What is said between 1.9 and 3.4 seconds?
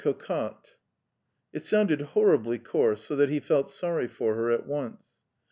horribly coarse, so that he